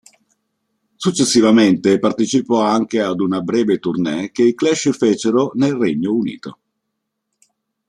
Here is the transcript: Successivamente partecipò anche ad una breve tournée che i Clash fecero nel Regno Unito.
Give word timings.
Successivamente 0.95 1.99
partecipò 1.99 2.59
anche 2.61 3.01
ad 3.01 3.19
una 3.19 3.41
breve 3.41 3.77
tournée 3.77 4.31
che 4.31 4.41
i 4.41 4.55
Clash 4.55 4.89
fecero 4.97 5.51
nel 5.53 5.73
Regno 5.75 6.11
Unito. 6.15 6.57